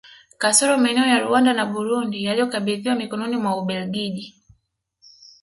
[0.41, 4.35] Kasoro maeneo ya Rwanda na Burundi yaliyokabidhiwa mikononi mwa Ubelgiji